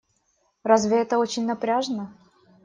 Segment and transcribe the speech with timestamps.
[0.63, 2.11] Разве это не очень напряжно?